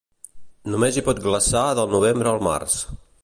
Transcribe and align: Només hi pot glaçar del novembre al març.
Només 0.75 0.97
hi 0.97 1.03
pot 1.09 1.21
glaçar 1.27 1.63
del 1.81 1.93
novembre 1.99 2.33
al 2.35 2.43
març. 2.51 2.81